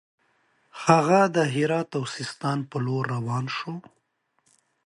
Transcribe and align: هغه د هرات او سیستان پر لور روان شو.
هغه 0.85 1.19
د 1.35 1.37
هرات 1.53 1.89
او 1.97 2.03
سیستان 2.15 2.57
پر 2.69 2.79
لور 2.85 3.03
روان 3.15 3.45
شو. 3.55 3.73